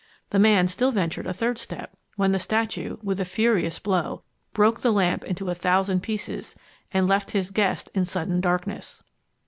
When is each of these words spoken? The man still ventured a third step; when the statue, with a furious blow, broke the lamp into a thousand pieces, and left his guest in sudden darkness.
The 0.31 0.39
man 0.39 0.67
still 0.67 0.91
ventured 0.91 1.27
a 1.27 1.31
third 1.31 1.59
step; 1.59 1.95
when 2.15 2.31
the 2.31 2.39
statue, 2.39 2.97
with 3.03 3.19
a 3.19 3.23
furious 3.23 3.77
blow, 3.77 4.23
broke 4.51 4.79
the 4.79 4.91
lamp 4.91 5.23
into 5.23 5.51
a 5.51 5.53
thousand 5.53 6.01
pieces, 6.01 6.55
and 6.91 7.07
left 7.07 7.29
his 7.37 7.51
guest 7.51 7.91
in 7.93 8.05
sudden 8.05 8.41
darkness. 8.41 9.03